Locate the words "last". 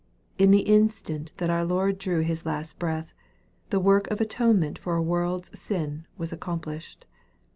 2.43-2.79